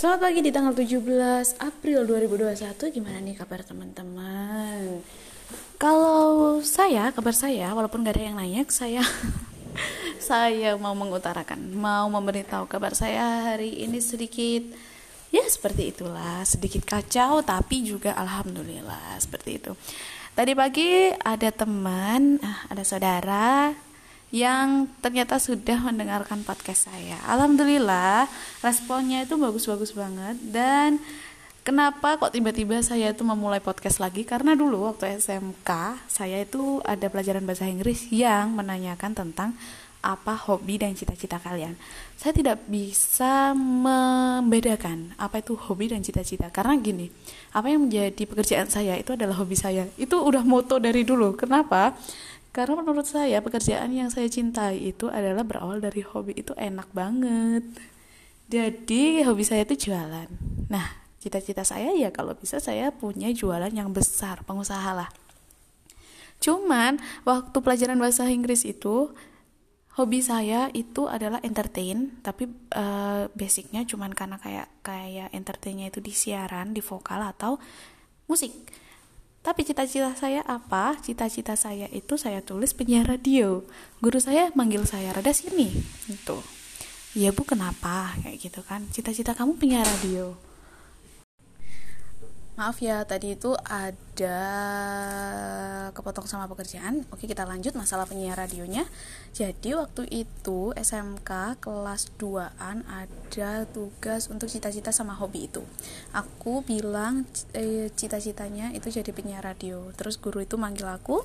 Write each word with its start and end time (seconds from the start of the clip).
Selamat 0.00 0.32
pagi 0.32 0.40
di 0.40 0.48
tanggal 0.48 0.72
17 0.72 1.60
April 1.60 2.08
2021 2.08 2.56
Gimana 2.88 3.20
nih 3.20 3.36
kabar 3.36 3.60
teman-teman? 3.60 5.04
Kalau 5.76 6.56
saya, 6.64 7.12
kabar 7.12 7.36
saya 7.36 7.68
Walaupun 7.76 8.08
gak 8.08 8.16
ada 8.16 8.24
yang 8.32 8.40
nanya 8.40 8.64
Saya 8.72 9.04
saya 10.32 10.72
mau 10.80 10.96
mengutarakan 10.96 11.60
Mau 11.76 12.08
memberitahu 12.16 12.64
kabar 12.64 12.96
saya 12.96 13.52
hari 13.52 13.84
ini 13.84 14.00
sedikit 14.00 14.72
Ya 15.28 15.44
seperti 15.44 15.92
itulah 15.92 16.48
Sedikit 16.48 16.80
kacau 16.88 17.44
tapi 17.44 17.84
juga 17.84 18.16
Alhamdulillah 18.16 19.20
Seperti 19.20 19.60
itu 19.60 19.76
Tadi 20.32 20.56
pagi 20.56 21.12
ada 21.12 21.52
teman 21.52 22.40
ah, 22.40 22.72
Ada 22.72 22.88
saudara 22.88 23.68
yang 24.30 24.86
ternyata 25.02 25.42
sudah 25.42 25.82
mendengarkan 25.82 26.46
podcast 26.46 26.86
saya. 26.86 27.18
Alhamdulillah, 27.26 28.30
responnya 28.62 29.26
itu 29.26 29.34
bagus-bagus 29.34 29.90
banget 29.90 30.38
dan 30.54 31.02
kenapa 31.66 32.14
kok 32.14 32.30
tiba-tiba 32.30 32.78
saya 32.82 33.10
itu 33.10 33.26
memulai 33.26 33.58
podcast 33.58 33.98
lagi? 33.98 34.22
Karena 34.22 34.54
dulu 34.54 34.86
waktu 34.86 35.18
SMK, 35.18 35.70
saya 36.06 36.46
itu 36.46 36.78
ada 36.86 37.10
pelajaran 37.10 37.42
bahasa 37.42 37.66
Inggris 37.66 38.06
yang 38.14 38.54
menanyakan 38.54 39.18
tentang 39.18 39.58
apa 40.00 40.32
hobi 40.48 40.80
dan 40.80 40.96
cita-cita 40.96 41.36
kalian. 41.36 41.76
Saya 42.16 42.32
tidak 42.32 42.64
bisa 42.70 43.52
membedakan 43.52 45.12
apa 45.20 45.44
itu 45.44 45.52
hobi 45.56 45.92
dan 45.92 46.00
cita-cita 46.00 46.48
karena 46.48 46.78
gini, 46.80 47.12
apa 47.52 47.68
yang 47.68 47.84
menjadi 47.84 48.22
pekerjaan 48.24 48.72
saya 48.72 48.96
itu 48.96 49.12
adalah 49.12 49.36
hobi 49.36 49.56
saya. 49.58 49.90
Itu 50.00 50.24
udah 50.24 50.40
moto 50.40 50.80
dari 50.80 51.04
dulu. 51.04 51.36
Kenapa? 51.36 51.92
Karena 52.50 52.82
menurut 52.82 53.06
saya 53.06 53.38
pekerjaan 53.38 53.94
yang 53.94 54.10
saya 54.10 54.26
cintai 54.26 54.90
itu 54.90 55.06
adalah 55.06 55.46
berawal 55.46 55.78
dari 55.78 56.02
hobi 56.02 56.34
itu 56.34 56.50
enak 56.58 56.90
banget. 56.90 57.62
Jadi 58.50 59.22
hobi 59.22 59.46
saya 59.46 59.62
itu 59.62 59.86
jualan. 59.86 60.26
Nah, 60.66 60.86
cita-cita 61.22 61.62
saya 61.62 61.94
ya 61.94 62.10
kalau 62.10 62.34
bisa 62.34 62.58
saya 62.58 62.90
punya 62.90 63.30
jualan 63.30 63.70
yang 63.70 63.94
besar, 63.94 64.42
pengusaha 64.42 64.90
lah. 64.90 65.10
Cuman 66.42 66.98
waktu 67.22 67.54
pelajaran 67.62 68.02
bahasa 68.02 68.26
Inggris 68.26 68.66
itu 68.66 69.14
hobi 69.94 70.18
saya 70.18 70.74
itu 70.74 71.06
adalah 71.06 71.38
entertain, 71.46 72.18
tapi 72.26 72.50
uh, 72.74 73.30
basicnya 73.36 73.86
cuman 73.86 74.10
karena 74.10 74.42
kayak 74.42 74.66
kayak 74.82 75.28
entertainnya 75.30 75.86
itu 75.86 76.02
di 76.02 76.10
siaran, 76.10 76.74
di 76.74 76.82
vokal 76.82 77.22
atau 77.22 77.62
musik 78.26 78.50
tapi 79.40 79.64
cita-cita 79.64 80.12
saya 80.12 80.44
apa? 80.44 81.00
Cita-cita 81.00 81.56
saya 81.56 81.88
itu 81.96 82.20
saya 82.20 82.44
tulis 82.44 82.76
penyiar 82.76 83.08
radio. 83.08 83.64
Guru 84.04 84.20
saya 84.20 84.52
manggil 84.52 84.84
saya 84.84 85.16
rada 85.16 85.32
sini. 85.32 85.72
Itu. 86.12 86.44
Ya 87.16 87.32
bu 87.32 87.48
kenapa? 87.48 88.12
Kayak 88.20 88.36
gitu 88.36 88.60
kan. 88.60 88.84
Cita-cita 88.92 89.32
kamu 89.32 89.56
penyiar 89.56 89.88
radio 89.88 90.49
maaf 92.60 92.76
ya 92.84 93.00
tadi 93.08 93.40
itu 93.40 93.56
ada 93.64 94.36
kepotong 95.96 96.28
sama 96.28 96.44
pekerjaan. 96.44 97.08
Oke 97.08 97.24
kita 97.24 97.48
lanjut 97.48 97.72
masalah 97.72 98.04
penyiar 98.04 98.36
radionya. 98.36 98.84
Jadi 99.32 99.72
waktu 99.72 100.04
itu 100.12 100.76
SMK 100.76 101.56
kelas 101.56 102.12
2an 102.20 102.84
ada 102.84 103.64
tugas 103.64 104.28
untuk 104.28 104.52
cita-cita 104.52 104.92
sama 104.92 105.16
hobi 105.16 105.48
itu. 105.48 105.64
Aku 106.12 106.60
bilang 106.60 107.24
eh, 107.56 107.88
cita-citanya 107.96 108.76
itu 108.76 108.92
jadi 108.92 109.08
penyiar 109.08 109.40
radio. 109.40 109.88
Terus 109.96 110.20
guru 110.20 110.44
itu 110.44 110.60
manggil 110.60 110.84
aku 110.92 111.24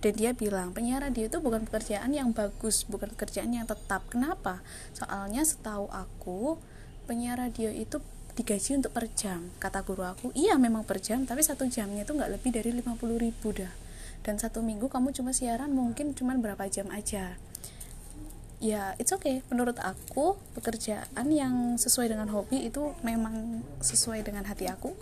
dan 0.00 0.16
dia 0.16 0.32
bilang 0.32 0.72
penyiar 0.72 1.04
radio 1.04 1.28
itu 1.28 1.44
bukan 1.44 1.68
pekerjaan 1.68 2.16
yang 2.16 2.32
bagus 2.32 2.88
bukan 2.88 3.12
pekerjaan 3.12 3.52
yang 3.52 3.68
tetap. 3.68 4.00
Kenapa? 4.08 4.64
Soalnya 4.96 5.44
setahu 5.44 5.92
aku 5.92 6.56
penyiar 7.04 7.36
radio 7.36 7.68
itu 7.68 8.00
digaji 8.36 8.78
untuk 8.78 8.92
per 8.94 9.10
jam. 9.12 9.50
Kata 9.62 9.82
guru 9.82 10.06
aku 10.06 10.30
iya 10.36 10.54
memang 10.56 10.86
per 10.86 11.02
jam 11.02 11.24
tapi 11.26 11.42
satu 11.42 11.66
jamnya 11.66 12.04
itu 12.04 12.12
nggak 12.14 12.30
lebih 12.30 12.50
dari 12.54 12.70
50 12.74 12.96
ribu 13.18 13.48
dah. 13.54 13.72
Dan 14.20 14.36
satu 14.36 14.60
minggu 14.60 14.92
kamu 14.92 15.16
cuma 15.16 15.32
siaran 15.32 15.72
mungkin 15.72 16.12
cuma 16.12 16.36
berapa 16.36 16.66
jam 16.68 16.88
aja. 16.92 17.36
Ya 18.60 18.92
it's 19.00 19.10
okay. 19.10 19.40
Menurut 19.48 19.80
aku 19.80 20.36
pekerjaan 20.52 21.26
yang 21.32 21.80
sesuai 21.80 22.12
dengan 22.12 22.28
hobi 22.28 22.68
itu 22.68 22.92
memang 23.00 23.64
sesuai 23.80 24.20
dengan 24.20 24.44
hati 24.44 24.68
aku. 24.68 24.92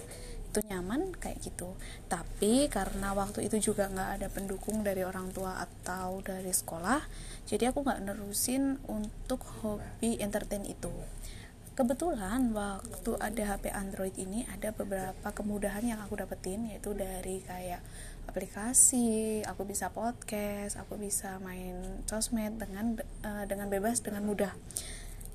Itu 0.48 0.62
nyaman 0.64 1.12
kayak 1.18 1.42
gitu. 1.42 1.74
Tapi 2.06 2.70
karena 2.70 3.12
waktu 3.12 3.50
itu 3.50 3.74
juga 3.74 3.90
nggak 3.90 4.10
ada 4.22 4.28
pendukung 4.30 4.86
dari 4.86 5.02
orang 5.02 5.34
tua 5.34 5.58
atau 5.60 6.22
dari 6.22 6.54
sekolah 6.54 7.02
jadi 7.48 7.72
aku 7.72 7.80
nggak 7.80 8.04
nerusin 8.04 8.76
untuk 8.84 9.40
hobi 9.64 10.20
entertain 10.20 10.68
itu 10.68 10.92
kebetulan 11.78 12.50
waktu 12.58 13.14
ada 13.22 13.54
HP 13.54 13.70
Android 13.70 14.10
ini 14.18 14.42
ada 14.50 14.74
beberapa 14.74 15.30
kemudahan 15.30 15.86
yang 15.86 16.02
aku 16.02 16.18
dapetin 16.18 16.66
yaitu 16.66 16.90
dari 16.90 17.38
kayak 17.46 17.78
aplikasi, 18.26 19.46
aku 19.46 19.62
bisa 19.62 19.94
podcast, 19.94 20.74
aku 20.74 20.98
bisa 20.98 21.38
main 21.38 22.02
sosmed 22.10 22.58
dengan 22.58 22.98
uh, 23.22 23.46
dengan 23.46 23.70
bebas 23.70 24.02
dengan 24.02 24.26
mudah. 24.26 24.50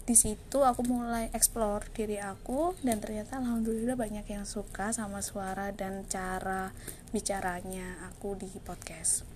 Di 0.04 0.20
situ 0.20 0.68
aku 0.68 0.84
mulai 0.84 1.32
explore 1.32 1.88
diri 1.96 2.20
aku 2.20 2.76
dan 2.84 3.00
ternyata 3.00 3.40
alhamdulillah 3.40 3.96
banyak 3.96 4.28
yang 4.28 4.44
suka 4.44 4.92
sama 4.92 5.24
suara 5.24 5.72
dan 5.72 6.04
cara 6.12 6.76
bicaranya 7.16 8.12
aku 8.12 8.36
di 8.36 8.52
podcast. 8.60 9.33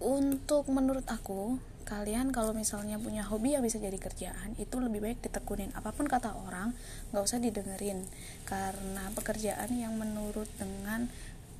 Untuk 0.00 0.64
menurut 0.72 1.04
aku, 1.12 1.60
kalian 1.84 2.32
kalau 2.32 2.56
misalnya 2.56 2.96
punya 2.96 3.20
hobi 3.20 3.52
yang 3.52 3.60
bisa 3.60 3.76
jadi 3.76 4.00
kerjaan 4.00 4.56
itu 4.56 4.80
lebih 4.80 5.04
baik 5.04 5.20
ditekunin. 5.20 5.68
Apa 5.76 5.92
pun 5.92 6.08
kata 6.08 6.32
orang 6.32 6.72
nggak 7.12 7.20
usah 7.20 7.36
didengerin. 7.36 8.08
Karena 8.48 9.12
pekerjaan 9.12 9.68
yang 9.76 9.92
menurut 10.00 10.48
dengan 10.56 11.04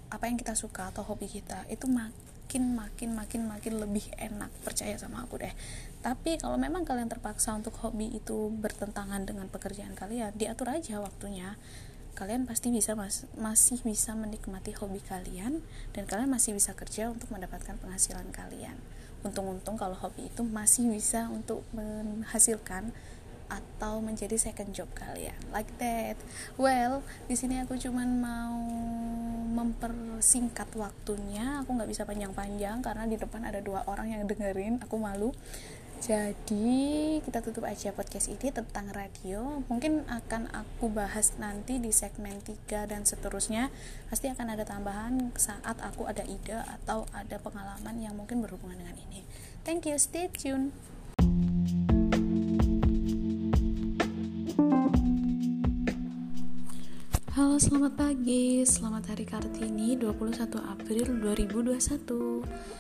apa 0.09 0.25
yang 0.25 0.41
kita 0.41 0.57
suka 0.57 0.89
atau 0.89 1.05
hobi 1.05 1.29
kita 1.29 1.69
itu 1.69 1.85
makin 1.85 2.75
makin 2.75 3.13
makin 3.13 3.45
makin 3.45 3.77
lebih 3.77 4.09
enak. 4.17 4.49
Percaya 4.65 4.97
sama 4.97 5.29
aku 5.29 5.37
deh. 5.37 5.53
Tapi 6.01 6.41
kalau 6.41 6.57
memang 6.57 6.89
kalian 6.89 7.13
terpaksa 7.13 7.53
untuk 7.53 7.77
hobi 7.85 8.09
itu 8.09 8.49
bertentangan 8.57 9.29
dengan 9.29 9.53
pekerjaan 9.53 9.93
kalian 9.93 10.33
diatur 10.33 10.73
aja 10.73 10.97
waktunya 10.97 11.61
kalian 12.15 12.45
pasti 12.45 12.69
bisa 12.75 12.93
mas 12.99 13.25
masih 13.39 13.81
bisa 13.83 14.13
menikmati 14.13 14.77
hobi 14.77 15.01
kalian 15.01 15.65
dan 15.97 16.05
kalian 16.05 16.29
masih 16.29 16.53
bisa 16.53 16.77
kerja 16.77 17.09
untuk 17.09 17.31
mendapatkan 17.33 17.77
penghasilan 17.81 18.29
kalian. 18.35 18.77
Untung-untung 19.21 19.77
kalau 19.77 19.97
hobi 19.99 20.33
itu 20.33 20.43
masih 20.45 20.89
bisa 20.89 21.29
untuk 21.29 21.65
menghasilkan 21.77 22.93
atau 23.51 23.99
menjadi 23.99 24.39
second 24.39 24.71
job 24.71 24.87
kalian. 24.95 25.37
Like 25.51 25.69
that. 25.83 26.17
Well 26.55 27.03
di 27.27 27.35
sini 27.35 27.59
aku 27.61 27.75
cuman 27.77 28.09
mau 28.23 28.61
mempersingkat 29.51 30.71
waktunya. 30.79 31.61
Aku 31.67 31.75
nggak 31.75 31.91
bisa 31.91 32.07
panjang-panjang 32.07 32.81
karena 32.81 33.05
di 33.11 33.19
depan 33.19 33.43
ada 33.43 33.59
dua 33.59 33.83
orang 33.91 34.15
yang 34.15 34.23
dengerin. 34.25 34.79
Aku 34.87 34.97
malu 34.97 35.35
jadi 36.01 37.21
kita 37.21 37.45
tutup 37.45 37.69
aja 37.69 37.93
podcast 37.93 38.33
ini 38.33 38.49
tentang 38.49 38.89
radio. 38.89 39.61
Mungkin 39.69 40.09
akan 40.09 40.49
aku 40.49 40.89
bahas 40.89 41.37
nanti 41.37 41.77
di 41.77 41.93
segmen 41.93 42.41
3 42.41 42.89
dan 42.89 43.05
seterusnya. 43.05 43.69
Pasti 44.09 44.33
akan 44.33 44.57
ada 44.57 44.65
tambahan 44.65 45.29
saat 45.37 45.77
aku 45.85 46.09
ada 46.09 46.25
ide 46.25 46.57
atau 46.57 47.05
ada 47.13 47.37
pengalaman 47.37 48.01
yang 48.01 48.17
mungkin 48.17 48.41
berhubungan 48.41 48.81
dengan 48.81 48.97
ini. 48.97 49.29
Thank 49.61 49.85
you, 49.93 50.01
stay 50.01 50.33
tune. 50.33 50.73
Halo, 57.37 57.61
selamat 57.61 57.93
pagi. 58.01 58.65
Selamat 58.65 59.13
hari 59.13 59.29
Kartini 59.29 60.01
21 60.01 60.49
April 60.65 61.07
2021 61.21 62.80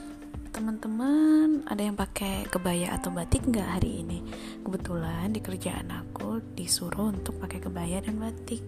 teman-teman 0.60 1.65
ada 1.65 1.81
yang 1.81 1.97
pakai 1.97 2.44
kebaya 2.53 2.93
atau 2.93 3.09
batik 3.09 3.48
nggak 3.48 3.81
hari 3.81 4.04
ini? 4.04 4.21
Kebetulan 4.60 5.32
di 5.32 5.41
kerjaan 5.41 5.88
aku 5.88 6.44
disuruh 6.53 7.16
untuk 7.16 7.41
pakai 7.41 7.65
kebaya 7.65 8.04
dan 8.04 8.21
batik. 8.21 8.60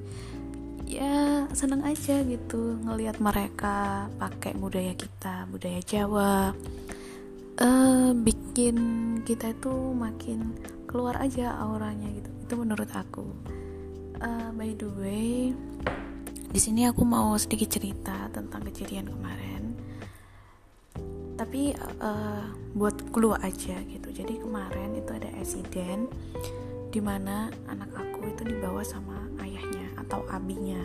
Ya 0.89 1.45
seneng 1.53 1.85
aja 1.85 2.25
gitu 2.25 2.81
ngelihat 2.81 3.21
mereka 3.21 4.09
pakai 4.17 4.57
budaya 4.57 4.97
kita 4.97 5.45
budaya 5.53 5.85
Jawa. 5.85 6.57
Uh, 7.61 8.17
bikin 8.17 8.77
kita 9.29 9.53
itu 9.53 9.93
makin 9.93 10.57
keluar 10.89 11.21
aja 11.21 11.61
auranya 11.61 12.09
gitu. 12.09 12.33
Itu 12.49 12.55
menurut 12.57 12.89
aku. 12.89 13.29
Uh, 14.17 14.49
by 14.57 14.73
the 14.81 14.89
way 14.97 15.53
di 16.53 16.61
sini 16.61 16.89
aku 16.89 17.05
mau 17.05 17.37
sedikit 17.37 17.69
cerita 17.69 18.29
tentang 18.33 18.65
kejadian 18.69 19.09
kemarin 19.09 19.72
tapi 21.53 21.77
uh, 22.01 22.49
buat 22.73 23.13
clue 23.13 23.37
aja 23.37 23.77
gitu. 23.85 24.09
Jadi 24.09 24.41
kemarin 24.41 24.97
itu 24.97 25.13
ada 25.13 25.29
insiden 25.37 26.09
di 26.89 26.97
mana 26.97 27.53
anak 27.69 27.93
aku 27.93 28.25
itu 28.25 28.49
dibawa 28.49 28.81
sama 28.81 29.29
ayahnya 29.45 29.93
atau 30.01 30.25
abinya. 30.33 30.81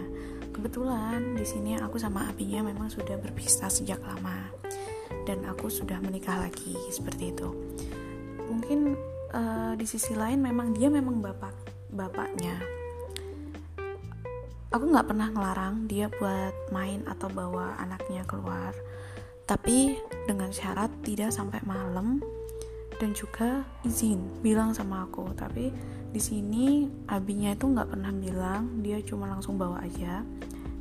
Kebetulan 0.51 1.39
di 1.39 1.47
sini 1.47 1.79
aku 1.79 1.95
sama 1.95 2.27
abinya 2.27 2.67
memang 2.67 2.91
sudah 2.91 3.15
berpisah 3.15 3.71
sejak 3.71 4.03
lama. 4.03 4.51
Dan 5.23 5.47
aku 5.47 5.71
sudah 5.71 6.03
menikah 6.03 6.35
lagi 6.35 6.75
seperti 6.91 7.31
itu. 7.31 7.47
Mungkin 8.51 8.99
uh, 9.31 9.71
di 9.79 9.87
sisi 9.87 10.19
lain 10.19 10.43
memang 10.43 10.75
dia 10.75 10.91
memang 10.91 11.23
bapak 11.23 11.55
bapaknya. 11.95 12.59
Aku 14.75 14.83
nggak 14.83 15.15
pernah 15.15 15.31
ngelarang 15.31 15.87
dia 15.87 16.11
buat 16.11 16.75
main 16.75 17.07
atau 17.07 17.31
bawa 17.31 17.79
anaknya 17.79 18.27
keluar 18.27 18.75
tapi 19.47 19.95
dengan 20.27 20.51
syarat 20.51 20.91
tidak 21.07 21.31
sampai 21.31 21.63
malam 21.63 22.19
dan 22.99 23.15
juga 23.15 23.63
izin 23.87 24.43
bilang 24.43 24.75
sama 24.75 25.07
aku. 25.07 25.31
Tapi 25.31 25.71
di 26.11 26.19
sini 26.19 26.83
abinya 27.07 27.55
itu 27.55 27.63
nggak 27.63 27.95
pernah 27.95 28.11
bilang 28.11 28.83
dia 28.83 28.99
cuma 29.07 29.31
langsung 29.31 29.55
bawa 29.55 29.87
aja. 29.87 30.27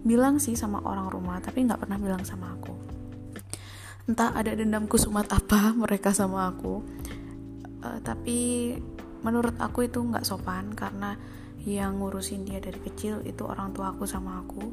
Bilang 0.02 0.42
sih 0.42 0.58
sama 0.58 0.82
orang 0.82 1.06
rumah 1.06 1.38
tapi 1.38 1.62
nggak 1.62 1.86
pernah 1.86 1.94
bilang 1.94 2.26
sama 2.26 2.58
aku. 2.58 2.74
Entah 4.10 4.34
ada 4.34 4.50
dendam 4.58 4.90
kusumat 4.90 5.30
apa 5.30 5.70
mereka 5.86 6.10
sama 6.10 6.50
aku. 6.50 6.82
Uh, 7.86 8.02
tapi 8.02 8.74
menurut 9.22 9.54
aku 9.62 9.86
itu 9.86 10.02
nggak 10.02 10.26
sopan 10.26 10.74
karena 10.74 11.14
yang 11.62 12.02
ngurusin 12.02 12.42
dia 12.42 12.58
dari 12.58 12.82
kecil 12.82 13.22
itu 13.22 13.42
orang 13.46 13.70
tua 13.74 13.94
aku 13.94 14.06
sama 14.06 14.42
aku 14.42 14.70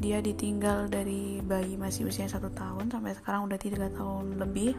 dia 0.00 0.24
ditinggal 0.24 0.88
dari 0.88 1.44
bayi 1.44 1.76
masih 1.76 2.08
usia 2.08 2.24
satu 2.24 2.48
tahun 2.48 2.88
sampai 2.88 3.12
sekarang 3.12 3.46
udah 3.46 3.58
tiga 3.60 3.92
tahun 3.92 4.40
lebih. 4.40 4.72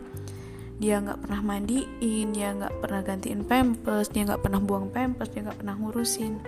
Dia 0.82 0.98
nggak 0.98 1.30
pernah 1.30 1.42
mandiin 1.46 2.34
dia 2.34 2.58
nggak 2.58 2.82
pernah 2.82 3.06
gantiin 3.06 3.46
pampers 3.46 4.10
dia 4.10 4.26
nggak 4.26 4.42
pernah 4.42 4.58
buang 4.58 4.90
pampers 4.90 5.30
dia 5.30 5.46
nggak 5.46 5.62
pernah 5.62 5.78
ngurusin. 5.78 6.42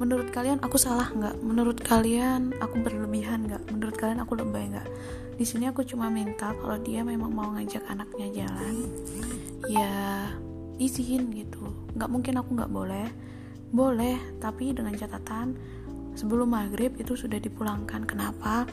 Menurut 0.00 0.32
kalian 0.32 0.60
aku 0.64 0.80
salah 0.80 1.12
nggak? 1.12 1.36
Menurut 1.44 1.78
kalian 1.84 2.56
aku 2.64 2.80
berlebihan 2.80 3.44
nggak? 3.44 3.60
Menurut 3.68 3.96
kalian 4.00 4.24
aku 4.24 4.40
lebay 4.40 4.72
nggak? 4.72 4.88
Di 5.36 5.44
sini 5.44 5.68
aku 5.68 5.84
cuma 5.84 6.08
minta 6.08 6.56
kalau 6.56 6.80
dia 6.80 7.04
memang 7.04 7.28
mau 7.28 7.52
ngajak 7.52 7.84
anaknya 7.92 8.44
jalan 8.44 8.88
ya 9.68 9.92
izin 10.80 11.28
gitu. 11.32 11.60
Nggak 11.92 12.08
mungkin 12.08 12.40
aku 12.40 12.56
nggak 12.56 12.72
boleh. 12.72 13.08
Boleh, 13.66 14.16
tapi 14.40 14.72
dengan 14.72 14.96
catatan 14.96 15.58
sebelum 16.16 16.56
maghrib 16.56 16.96
itu 16.96 17.14
sudah 17.14 17.36
dipulangkan. 17.38 18.08
Kenapa? 18.08 18.64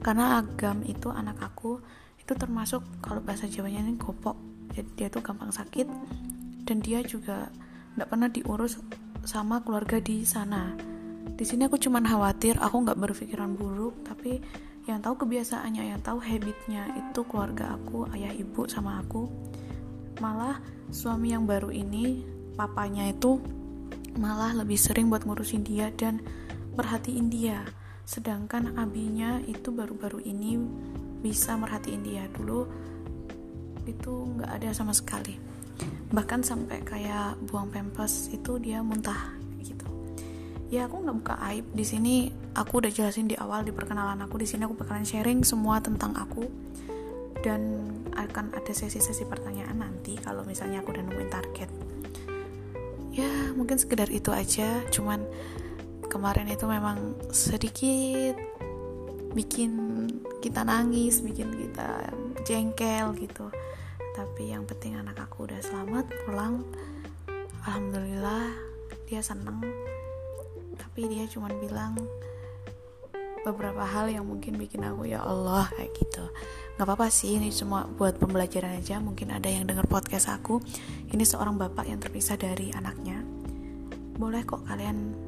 Karena 0.00 0.38
agam 0.40 0.86
itu 0.86 1.10
anak 1.10 1.42
aku 1.42 1.82
itu 2.18 2.32
termasuk 2.38 2.80
kalau 3.02 3.18
bahasa 3.18 3.50
Jawanya 3.50 3.82
ini 3.82 3.98
gopok. 3.98 4.38
Jadi 4.72 4.88
dia 4.96 5.08
tuh 5.12 5.20
gampang 5.20 5.52
sakit 5.52 5.84
dan 6.64 6.80
dia 6.80 7.02
juga 7.04 7.50
nggak 7.98 8.08
pernah 8.08 8.28
diurus 8.30 8.80
sama 9.26 9.60
keluarga 9.60 10.00
di 10.00 10.24
sana. 10.24 10.72
Di 11.32 11.44
sini 11.46 11.66
aku 11.66 11.78
cuman 11.78 12.02
khawatir, 12.02 12.58
aku 12.58 12.82
nggak 12.82 12.98
berpikiran 12.98 13.54
buruk, 13.54 14.02
tapi 14.06 14.42
yang 14.90 14.98
tahu 14.98 15.26
kebiasaannya, 15.26 15.94
yang 15.94 16.00
tahu 16.02 16.18
habitnya 16.18 16.90
itu 16.98 17.20
keluarga 17.26 17.78
aku, 17.78 18.10
ayah 18.18 18.34
ibu 18.34 18.66
sama 18.66 18.98
aku. 18.98 19.30
Malah 20.18 20.58
suami 20.90 21.30
yang 21.30 21.46
baru 21.46 21.70
ini, 21.70 22.26
papanya 22.58 23.06
itu 23.06 23.38
malah 24.18 24.52
lebih 24.52 24.76
sering 24.76 25.08
buat 25.08 25.24
ngurusin 25.24 25.64
dia 25.64 25.88
dan 25.94 26.20
perhatiin 26.72 27.28
dia. 27.28 27.62
Sedangkan 28.02 28.74
abinya 28.76 29.38
itu 29.46 29.70
baru-baru 29.70 30.20
ini 30.26 30.58
bisa 31.22 31.54
merhatiin 31.54 32.02
dia. 32.02 32.26
Dulu 32.32 32.66
itu 33.86 34.12
nggak 34.38 34.50
ada 34.50 34.70
sama 34.74 34.90
sekali. 34.96 35.38
Bahkan 36.12 36.44
sampai 36.44 36.84
kayak 36.84 37.40
buang 37.48 37.72
pempes 37.72 38.28
itu 38.34 38.60
dia 38.60 38.84
muntah 38.84 39.32
gitu. 39.62 39.86
Ya 40.68 40.90
aku 40.90 41.00
nggak 41.00 41.16
buka 41.22 41.34
aib. 41.52 41.66
Di 41.72 41.84
sini 41.86 42.28
aku 42.52 42.84
udah 42.84 42.92
jelasin 42.92 43.30
di 43.30 43.36
awal 43.38 43.64
di 43.64 43.72
perkenalan 43.72 44.20
aku 44.20 44.36
di 44.40 44.46
sini 44.48 44.66
aku 44.68 44.76
bakalan 44.76 45.06
sharing 45.06 45.40
semua 45.46 45.80
tentang 45.80 46.12
aku. 46.18 46.44
Dan 47.42 47.90
akan 48.14 48.54
ada 48.54 48.70
sesi-sesi 48.70 49.26
pertanyaan 49.26 49.82
nanti 49.82 50.14
kalau 50.20 50.46
misalnya 50.46 50.78
aku 50.78 50.94
udah 50.94 51.02
nemuin 51.02 51.30
target. 51.32 51.70
Ya 53.12 53.50
mungkin 53.56 53.80
sekedar 53.80 54.08
itu 54.12 54.30
aja. 54.30 54.84
Cuman 54.94 55.26
kemarin 56.12 56.44
itu 56.52 56.68
memang 56.68 57.16
sedikit 57.32 58.36
bikin 59.32 60.04
kita 60.44 60.60
nangis 60.60 61.24
bikin 61.24 61.48
kita 61.56 62.12
jengkel 62.44 63.16
gitu. 63.16 63.48
Tapi 64.12 64.52
yang 64.52 64.68
penting 64.68 65.00
anak 65.00 65.16
aku 65.24 65.48
udah 65.48 65.56
selamat 65.64 66.04
pulang. 66.28 66.60
Alhamdulillah 67.64 68.52
dia 69.08 69.24
seneng. 69.24 69.64
Tapi 70.76 71.08
dia 71.08 71.24
cuma 71.32 71.48
bilang 71.48 71.96
beberapa 73.42 73.82
hal 73.82 74.12
yang 74.12 74.28
mungkin 74.28 74.60
bikin 74.60 74.84
aku 74.84 75.08
ya 75.08 75.24
Allah 75.24 75.64
kayak 75.72 75.96
gitu. 75.96 76.28
Nggak 76.76 76.86
apa-apa 76.92 77.08
sih 77.08 77.40
ini 77.40 77.48
cuma 77.48 77.88
buat 77.88 78.20
pembelajaran 78.20 78.76
aja. 78.76 79.00
Mungkin 79.00 79.32
ada 79.32 79.48
yang 79.48 79.64
dengar 79.64 79.88
podcast 79.88 80.28
aku. 80.28 80.60
Ini 81.08 81.24
seorang 81.24 81.56
bapak 81.56 81.88
yang 81.88 82.04
terpisah 82.04 82.36
dari 82.36 82.68
anaknya. 82.76 83.24
Boleh 84.12 84.44
kok 84.44 84.68
kalian 84.68 85.21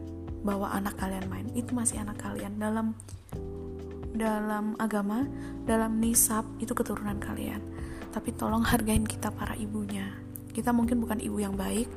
bawa 0.44 0.76
anak 0.76 1.00
kalian 1.00 1.26
main. 1.32 1.48
Itu 1.56 1.72
masih 1.72 2.04
anak 2.04 2.20
kalian. 2.20 2.60
Dalam 2.60 2.92
dalam 4.14 4.78
agama 4.78 5.26
dalam 5.66 5.98
nisab 5.98 6.46
itu 6.62 6.76
keturunan 6.76 7.18
kalian. 7.18 7.58
Tapi 8.14 8.30
tolong 8.36 8.62
hargain 8.62 9.02
kita 9.02 9.32
para 9.34 9.58
ibunya. 9.58 10.14
Kita 10.54 10.70
mungkin 10.70 11.02
bukan 11.02 11.18
ibu 11.18 11.42
yang 11.42 11.58
baik 11.58 11.90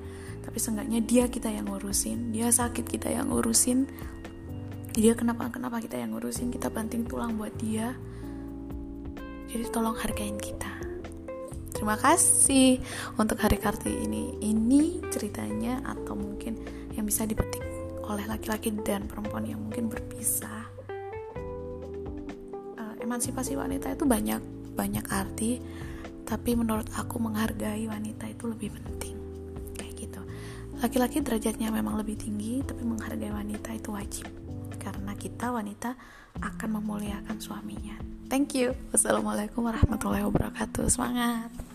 tapi 0.47 0.63
seenggaknya 0.63 1.03
dia 1.03 1.27
kita 1.27 1.51
yang 1.51 1.67
ngurusin. 1.67 2.31
Dia 2.31 2.47
sakit 2.47 2.87
kita 2.87 3.11
yang 3.11 3.27
ngurusin. 3.27 3.83
Dia 4.95 5.11
kenapa 5.11 5.51
kenapa 5.51 5.83
kita 5.83 5.99
yang 5.99 6.15
ngurusin? 6.15 6.55
Kita 6.55 6.71
banting 6.71 7.03
tulang 7.03 7.35
buat 7.35 7.51
dia. 7.59 7.91
Jadi 9.51 9.67
tolong 9.67 9.99
hargain 9.99 10.39
kita. 10.39 10.71
Terima 11.75 11.99
kasih 11.99 12.79
untuk 13.19 13.43
hari 13.43 13.59
karti 13.59 13.91
ini. 13.91 14.39
Ini 14.39 15.11
ceritanya 15.11 15.83
atau 15.83 16.15
mungkin 16.15 16.57
yang 16.95 17.03
bisa 17.03 17.27
dipetik 17.27 17.76
oleh 18.07 18.25
laki-laki 18.25 18.71
dan 18.83 19.05
perempuan 19.05 19.43
yang 19.43 19.59
mungkin 19.59 19.91
berpisah 19.91 20.63
uh, 22.79 22.95
emansipasi 23.03 23.59
wanita 23.59 23.93
itu 23.93 24.07
banyak 24.07 24.41
banyak 24.73 25.05
arti 25.11 25.59
tapi 26.27 26.55
menurut 26.55 26.87
aku 26.95 27.19
menghargai 27.19 27.87
wanita 27.87 28.27
itu 28.27 28.47
lebih 28.47 28.71
penting 28.75 29.15
kayak 29.75 29.93
gitu 29.95 30.21
laki-laki 30.79 31.19
derajatnya 31.19 31.71
memang 31.71 31.99
lebih 31.99 32.15
tinggi 32.15 32.63
tapi 32.63 32.83
menghargai 32.87 33.31
wanita 33.31 33.75
itu 33.75 33.91
wajib 33.91 34.27
karena 34.87 35.11
kita 35.19 35.51
wanita 35.51 35.99
akan 36.39 36.79
memuliakan 36.79 37.37
suaminya. 37.41 37.99
Thank 38.27 38.55
you. 38.55 38.75
Wassalamualaikum 38.91 39.67
warahmatullahi 39.67 40.23
wabarakatuh. 40.27 40.87
Semangat. 40.87 41.66